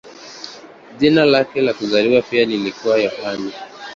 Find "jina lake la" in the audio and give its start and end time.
0.99-1.73